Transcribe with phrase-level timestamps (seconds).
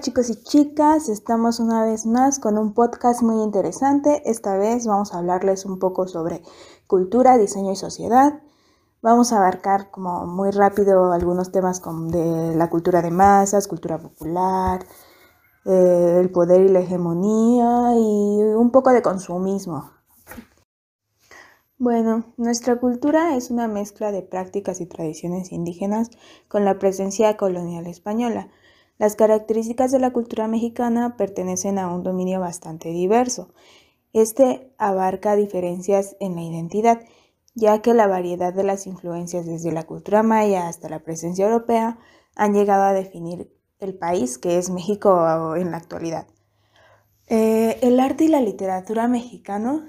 [0.00, 4.22] Chicos y chicas, estamos una vez más con un podcast muy interesante.
[4.28, 6.42] Esta vez vamos a hablarles un poco sobre
[6.86, 8.42] cultura, diseño y sociedad.
[9.02, 13.98] Vamos a abarcar como muy rápido algunos temas como de la cultura de masas, cultura
[13.98, 14.84] popular,
[15.64, 19.90] eh, el poder y la hegemonía y un poco de consumismo.
[21.78, 26.10] Bueno, nuestra cultura es una mezcla de prácticas y tradiciones indígenas
[26.48, 28.50] con la presencia colonial española.
[28.98, 33.52] Las características de la cultura mexicana pertenecen a un dominio bastante diverso.
[34.12, 37.00] Este abarca diferencias en la identidad,
[37.54, 41.98] ya que la variedad de las influencias desde la cultura maya hasta la presencia europea
[42.36, 46.26] han llegado a definir el país que es México en la actualidad.
[47.26, 49.82] Eh, el arte y la literatura mexicano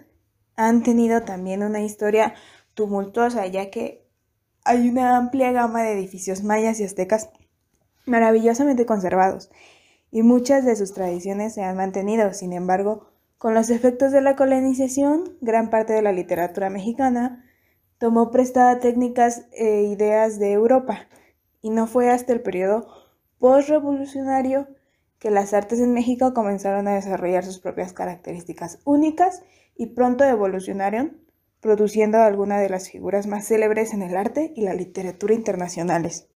[0.56, 2.34] han tenido también una historia
[2.74, 4.08] tumultuosa, ya que
[4.64, 7.30] hay una amplia gama de edificios mayas y aztecas
[8.06, 9.52] maravillosamente conservados,
[10.12, 12.34] y muchas de sus tradiciones se han mantenido.
[12.34, 17.46] Sin embargo, con los efectos de la colonización, gran parte de la literatura mexicana
[17.98, 21.08] tomó prestada técnicas e ideas de Europa,
[21.62, 22.88] y no fue hasta el periodo
[23.40, 24.68] postrevolucionario
[25.20, 29.42] que las artes en México comenzaron a desarrollar sus propias características únicas
[29.76, 31.18] y pronto evolucionaron,
[31.62, 36.30] produciendo algunas de las figuras más célebres en el arte y la literatura internacionales.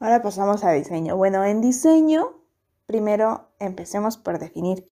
[0.00, 1.16] Ahora pasamos a diseño.
[1.16, 2.40] Bueno, en diseño,
[2.86, 4.88] primero empecemos por definir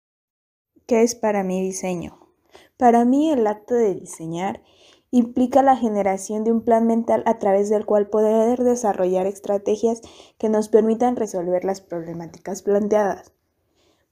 [0.86, 2.18] qué es para mí diseño.
[2.78, 4.62] Para mí el acto de diseñar
[5.12, 10.02] implica la generación de un plan mental a través del cual poder desarrollar estrategias
[10.38, 13.34] que nos permitan resolver las problemáticas planteadas.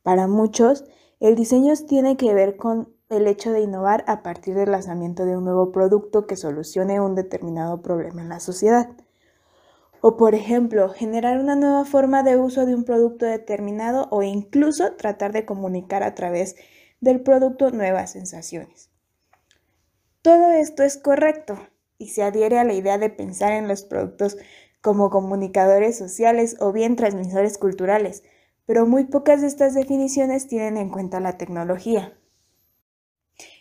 [0.04, 0.84] Para muchos,
[1.22, 5.38] el diseño tiene que ver con el hecho de innovar a partir del lanzamiento de
[5.38, 8.90] un nuevo producto que solucione un determinado problema en la sociedad.
[10.02, 14.94] O por ejemplo, generar una nueva forma de uso de un producto determinado o incluso
[14.94, 16.56] tratar de comunicar a través
[17.02, 18.90] del producto nuevas sensaciones.
[20.24, 21.60] Todo esto es correcto
[22.00, 24.38] y se adhiere a la idea de pensar en los productos
[24.82, 28.24] como comunicadores sociales o bien transmisores culturales,
[28.66, 32.18] pero muy pocas de estas definiciones tienen en cuenta la tecnología.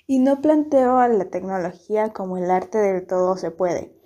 [0.07, 4.00] Y no planteo a la tecnología como el arte del todo se puede,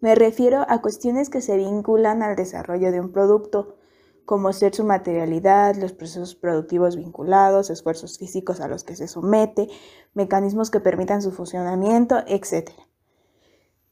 [0.00, 3.76] me refiero a cuestiones que se vinculan al desarrollo de un producto,
[4.24, 9.68] como ser su materialidad, los procesos productivos vinculados, esfuerzos físicos a los que se somete,
[10.14, 12.70] mecanismos que permitan su funcionamiento, etc.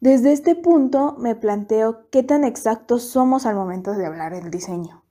[0.00, 5.04] Desde este punto me planteo qué tan exactos somos al momento de hablar del diseño.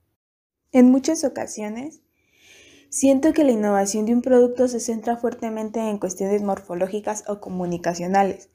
[0.72, 2.00] En muchas ocasiones,
[2.88, 8.50] siento que la innovación de un producto se centra fuertemente en cuestiones morfológicas o comunicacionales,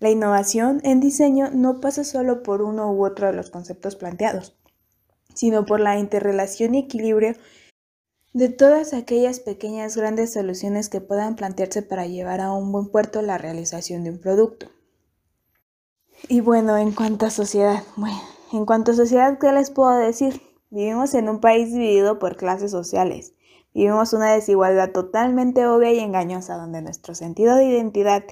[0.00, 4.56] la innovación en diseño no pasa solo por uno u otro de los conceptos planteados,
[5.34, 7.34] sino por la interrelación y equilibrio
[8.32, 13.20] de todas aquellas pequeñas grandes soluciones que puedan plantearse para llevar a un buen puerto
[13.22, 14.68] la realización de un producto.
[16.28, 18.20] Y bueno, en cuanto a sociedad, bueno,
[18.52, 20.40] en cuanto a sociedad, ¿qué les puedo decir?
[20.70, 23.34] Vivimos en un país dividido por clases sociales.
[23.74, 28.24] Vivimos una desigualdad totalmente obvia y engañosa donde nuestro sentido de identidad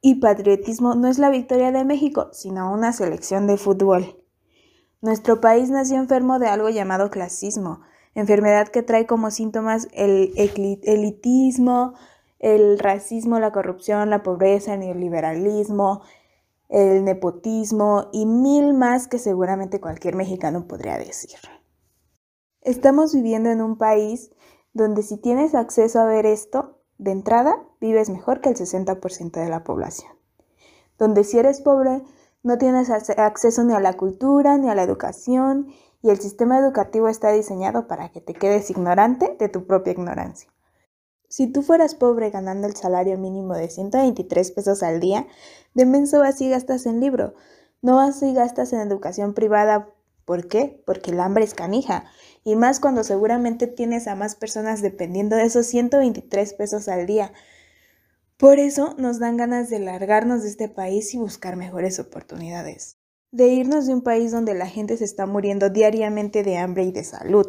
[0.00, 4.22] y patriotismo no es la victoria de México, sino una selección de fútbol.
[5.00, 7.80] Nuestro país nació enfermo de algo llamado clasismo,
[8.14, 11.94] enfermedad que trae como síntomas el elitismo,
[12.38, 16.02] el racismo, la corrupción, la pobreza, el neoliberalismo,
[16.68, 21.38] el nepotismo y mil más que seguramente cualquier mexicano podría decir.
[22.60, 24.30] Estamos viviendo en un país
[24.72, 29.48] donde si tienes acceso a ver esto, de entrada, vives mejor que el 60% de
[29.48, 30.12] la población.
[30.98, 32.02] Donde si eres pobre,
[32.42, 35.68] no tienes acceso ni a la cultura ni a la educación
[36.02, 40.50] y el sistema educativo está diseñado para que te quedes ignorante de tu propia ignorancia.
[41.28, 45.26] Si tú fueras pobre ganando el salario mínimo de 123 pesos al día,
[45.74, 47.34] de menso vas y gastas en libro,
[47.82, 49.90] no vas y gastas en educación privada.
[50.28, 50.82] ¿Por qué?
[50.84, 52.04] Porque el hambre es canija
[52.44, 57.32] y más cuando seguramente tienes a más personas dependiendo de esos 123 pesos al día.
[58.36, 62.98] Por eso nos dan ganas de largarnos de este país y buscar mejores oportunidades.
[63.30, 66.92] De irnos de un país donde la gente se está muriendo diariamente de hambre y
[66.92, 67.46] de salud.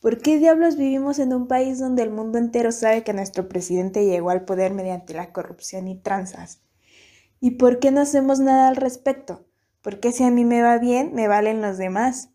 [0.00, 4.04] ¿Por qué diablos vivimos en un país donde el mundo entero sabe que nuestro presidente
[4.04, 6.60] llegó al poder mediante la corrupción y tranzas?
[7.38, 9.46] ¿Y por qué no hacemos nada al respecto?
[9.82, 12.30] ¿Por qué si a mí me va bien, me valen los demás?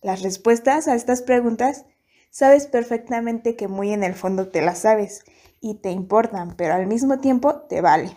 [0.00, 1.86] Las respuestas a estas preguntas
[2.30, 5.24] sabes perfectamente que muy en el fondo te las sabes
[5.60, 8.12] y te importan, pero al mismo tiempo te valen.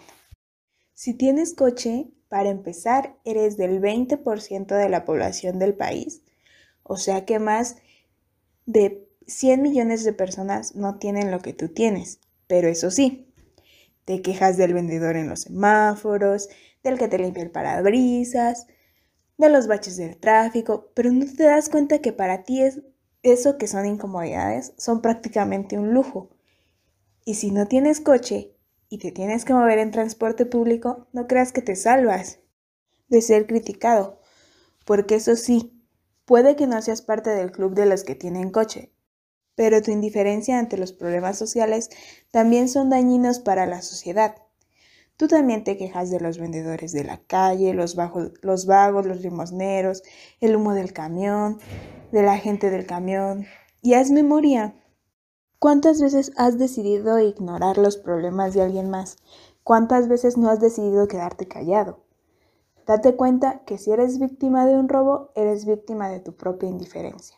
[0.94, 6.22] Si tienes coche, para empezar, eres del 20% de la población del país,
[6.84, 7.78] o sea que más
[8.66, 13.34] de 100 millones de personas no tienen lo que tú tienes, pero eso sí,
[14.06, 16.50] te quejas del vendedor en los semáforos,
[16.90, 18.68] del que te limpia el parabrisas,
[19.38, 22.82] de los baches del tráfico, pero no te das cuenta que para ti es
[23.24, 26.30] eso que son incomodidades son prácticamente un lujo.
[27.26, 28.56] Y si no tienes coche
[28.90, 32.40] y te tienes que mover en transporte público, no creas que te salvas
[33.10, 34.22] de ser criticado,
[34.86, 35.84] porque eso sí,
[36.26, 38.92] puede que no seas parte del club de los que tienen coche,
[39.56, 41.90] pero tu indiferencia ante los problemas sociales
[42.32, 44.36] también son dañinos para la sociedad.
[45.18, 47.98] Tú también te quejas de los vendedores de la calle, los,
[48.42, 50.04] los vagos, los limosneros,
[50.42, 51.58] el humo del camión,
[52.12, 53.48] de la gente del camión.
[53.82, 54.76] Y haz memoria.
[55.58, 59.18] ¿Cuántas veces has decidido ignorar los problemas de alguien más?
[59.64, 62.06] ¿Cuántas veces no has decidido quedarte callado?
[62.86, 67.38] Date cuenta que si eres víctima de un robo, eres víctima de tu propia indiferencia.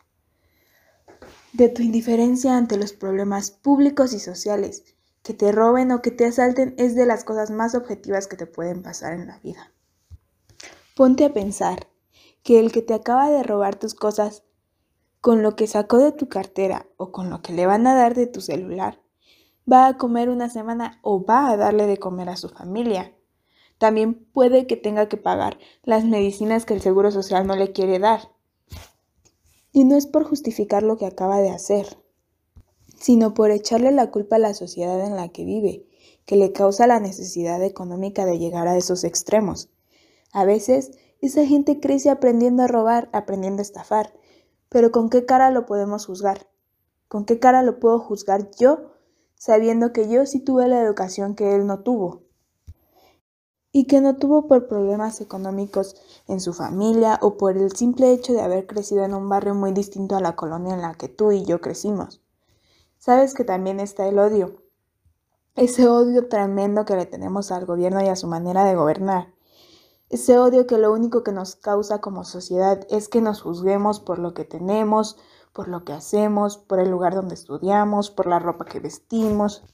[1.54, 4.84] De tu indiferencia ante los problemas públicos y sociales
[5.22, 8.46] que te roben o que te asalten es de las cosas más objetivas que te
[8.46, 9.72] pueden pasar en la vida.
[10.96, 11.88] Ponte a pensar
[12.42, 14.44] que el que te acaba de robar tus cosas
[15.20, 18.14] con lo que sacó de tu cartera o con lo que le van a dar
[18.14, 19.02] de tu celular,
[19.70, 23.14] va a comer una semana o va a darle de comer a su familia.
[23.78, 27.98] También puede que tenga que pagar las medicinas que el Seguro Social no le quiere
[27.98, 28.30] dar.
[29.72, 31.86] Y no es por justificar lo que acaba de hacer,
[33.00, 35.86] sino por echarle la culpa a la sociedad en la que vive,
[36.26, 39.70] que le causa la necesidad económica de llegar a esos extremos.
[40.32, 44.12] A veces, esa gente crece aprendiendo a robar, aprendiendo a estafar,
[44.68, 46.46] pero ¿con qué cara lo podemos juzgar?
[47.08, 48.92] ¿Con qué cara lo puedo juzgar yo,
[49.34, 52.24] sabiendo que yo sí tuve la educación que él no tuvo?
[53.72, 55.96] Y que no tuvo por problemas económicos
[56.28, 59.72] en su familia o por el simple hecho de haber crecido en un barrio muy
[59.72, 62.20] distinto a la colonia en la que tú y yo crecimos
[63.00, 64.62] sabes que también está el odio.
[65.56, 69.34] Ese odio tremendo que le tenemos al gobierno y a su manera de gobernar.
[70.10, 74.18] Ese odio que lo único que nos causa como sociedad es que nos juzguemos por
[74.18, 75.16] lo que tenemos,
[75.52, 79.64] por lo que hacemos, por el lugar donde estudiamos, por la ropa que vestimos,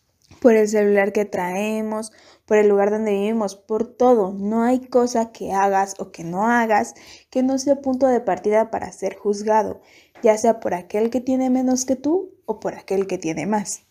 [0.41, 2.13] por el celular que traemos,
[2.45, 4.33] por el lugar donde vivimos, por todo.
[4.33, 6.95] No hay cosa que hagas o que no hagas
[7.31, 9.81] que no sea punto de partida para ser juzgado,
[10.23, 13.83] ya sea por aquel que tiene menos que tú o por aquel que tiene más.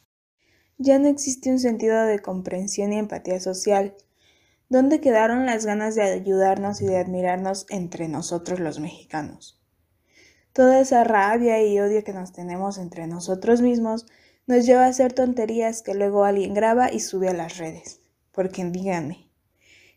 [0.78, 3.96] Ya no existe un sentido de comprensión y empatía social.
[4.68, 9.62] ¿Dónde quedaron las ganas de ayudarnos y de admirarnos entre nosotros los mexicanos?
[10.52, 14.06] Toda esa rabia y odio que nos tenemos entre nosotros mismos
[14.48, 18.02] nos lleva a hacer tonterías que luego alguien graba y sube a las redes.
[18.32, 19.30] Porque díganme,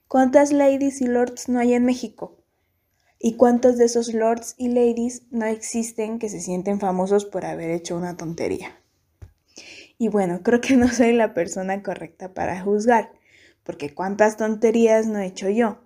[0.07, 2.39] ¿cuántas ladies y lords no hay en México?
[3.21, 7.71] ¿Y cuántos de esos lords y ladies no existen que se sienten famosos por haber
[7.71, 8.81] hecho una tontería?
[9.99, 13.11] Y bueno, creo que no soy la persona correcta para juzgar,
[13.65, 15.79] porque cuántas tonterías no he hecho yo.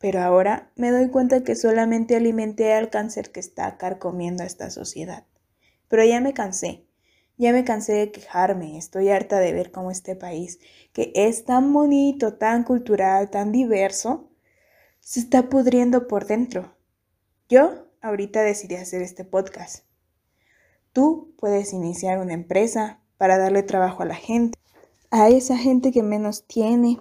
[0.00, 4.70] Pero ahora me doy cuenta que solamente alimenté al cáncer que está carcomiendo a esta
[4.70, 5.26] sociedad.
[5.86, 6.84] Pero ya me cansé,
[7.36, 10.58] ya me cansé de quejarme, estoy harta de ver cómo este país,
[10.92, 14.27] que es tan bonito, tan cultural, tan diverso,
[15.08, 16.76] se está pudriendo por dentro.
[17.48, 19.86] Yo ahorita decidí hacer este podcast.
[20.92, 24.58] Tú puedes iniciar una empresa para darle trabajo a la gente,
[25.10, 27.00] a esa gente que menos tiene.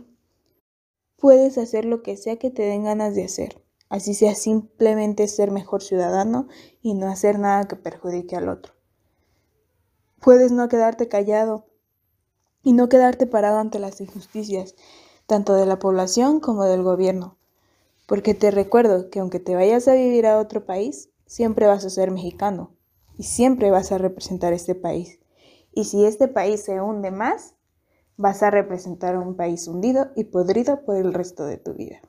[1.18, 5.52] Puedes hacer lo que sea que te den ganas de hacer, así sea simplemente ser
[5.52, 6.48] mejor ciudadano
[6.82, 8.74] y no hacer nada que perjudique al otro.
[10.22, 11.68] Puedes no quedarte callado
[12.64, 14.76] y no quedarte parado ante las injusticias,
[15.26, 17.37] tanto de la población como del gobierno
[18.08, 21.90] porque te recuerdo que aunque te vayas a vivir a otro país, siempre vas a
[21.90, 22.74] ser mexicano
[23.18, 25.20] y siempre vas a representar este país.
[25.74, 27.54] Y si este país se hunde más,
[28.16, 32.00] vas a representar a un país hundido y podrido por el resto de tu vida.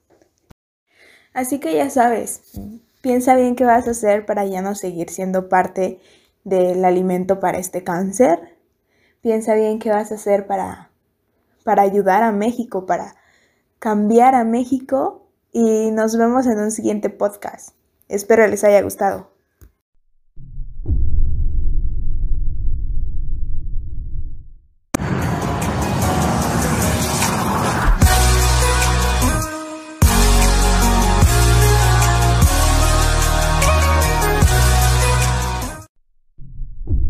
[1.34, 2.52] Así que ya sabes,
[3.02, 6.00] piensa bien qué vas a hacer para ya no seguir siendo parte
[6.44, 8.56] del alimento para este cáncer.
[9.20, 10.90] Piensa bien qué vas a hacer para,
[11.64, 13.16] para ayudar a México, para
[13.80, 15.27] cambiar a México
[15.58, 17.70] y nos vemos en un siguiente podcast.
[18.08, 19.37] Espero les haya gustado.